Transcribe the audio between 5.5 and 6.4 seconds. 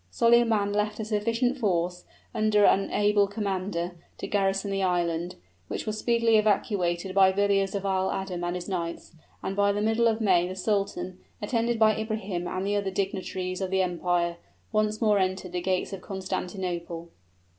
which was speedily